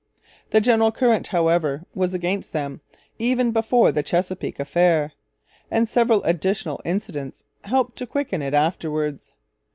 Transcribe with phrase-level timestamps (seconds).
[0.49, 2.81] The general current, however, was against them,
[3.19, 5.13] even before the Chesapeake affair;
[5.69, 9.33] and several additional incidents helped to quicken it afterwards.